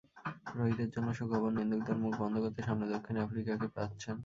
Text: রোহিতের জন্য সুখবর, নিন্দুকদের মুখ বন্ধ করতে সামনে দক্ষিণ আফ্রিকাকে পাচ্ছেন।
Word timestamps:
রোহিতের 0.55 0.89
জন্য 0.95 1.07
সুখবর, 1.13 1.51
নিন্দুকদের 1.57 1.97
মুখ 2.03 2.13
বন্ধ 2.21 2.35
করতে 2.43 2.59
সামনে 2.67 2.85
দক্ষিণ 2.93 3.15
আফ্রিকাকে 3.17 3.67
পাচ্ছেন। 3.75 4.15